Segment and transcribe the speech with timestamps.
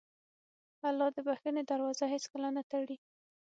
[0.87, 2.97] الله د بښنې دروازه هېڅکله نه تړي.